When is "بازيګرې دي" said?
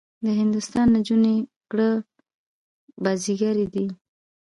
3.03-3.87